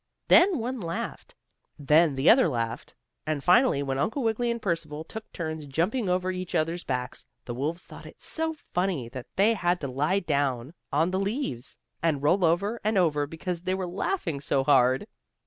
[0.29, 1.35] Then one laughed,
[1.77, 2.95] then the other laughed,
[3.27, 7.53] and finally, when Uncle Wiggily and Percival took turns jumping over each other's backs, the
[7.53, 12.23] wolves thought it so funny that they had to lie down on the leaves and
[12.23, 15.05] roll over and over because they were laughing so hard.